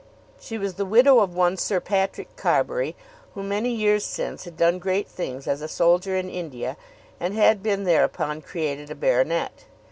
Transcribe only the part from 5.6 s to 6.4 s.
a soldier in